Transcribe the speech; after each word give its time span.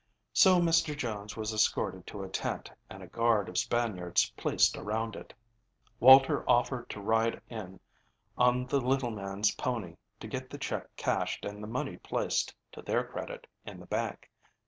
So 0.33 0.59
Mr. 0.59 0.97
Jones 0.97 1.37
was 1.37 1.53
escorted 1.53 2.07
to 2.07 2.23
a 2.23 2.27
tent, 2.27 2.71
and 2.89 3.03
a 3.03 3.07
guard 3.07 3.47
of 3.49 3.59
Spaniards 3.59 4.31
placed 4.35 4.75
around 4.75 5.15
it. 5.15 5.31
Walter 5.99 6.43
offered 6.49 6.89
to 6.89 6.99
ride 6.99 7.39
in 7.51 7.79
on 8.35 8.65
the 8.65 8.81
little 8.81 9.11
man's 9.11 9.53
pony 9.53 9.97
to 10.19 10.27
get 10.27 10.49
the 10.49 10.57
check 10.57 10.87
cashed 10.95 11.45
and 11.45 11.61
the 11.61 11.67
money 11.67 11.97
placed 11.97 12.55
to 12.71 12.81
their 12.81 13.03
credit 13.03 13.45
in 13.63 13.79
the 13.79 13.85
bank. 13.85 14.27